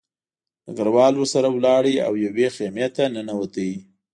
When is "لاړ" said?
1.65-1.83